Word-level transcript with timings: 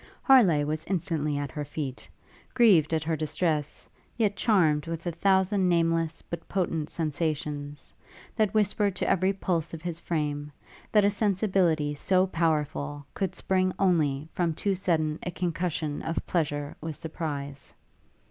Harleigh 0.23 0.63
was 0.65 0.83
instantly 0.85 1.37
at 1.37 1.51
her 1.51 1.63
feet; 1.63 2.09
grieved 2.55 2.91
at 2.91 3.03
her 3.03 3.15
distress, 3.15 3.87
yet 4.17 4.35
charmed 4.35 4.87
with 4.87 5.05
a 5.05 5.11
thousand 5.11 5.69
nameless, 5.69 6.23
but 6.23 6.47
potent 6.49 6.89
sensations, 6.89 7.93
that 8.35 8.51
whispered 8.51 8.95
to 8.95 9.07
every 9.07 9.31
pulse 9.31 9.75
of 9.75 9.83
his 9.83 9.99
frame, 9.99 10.51
that 10.91 11.05
a 11.05 11.11
sensibility 11.11 11.93
so 11.93 12.25
powerful 12.25 13.05
could 13.13 13.35
spring 13.35 13.71
only 13.77 14.27
from 14.33 14.55
too 14.55 14.73
sudden 14.73 15.19
a 15.21 15.29
concussion 15.29 16.01
of 16.01 16.25
pleasure 16.25 16.75
with 16.81 16.95
surprise. 16.95 17.75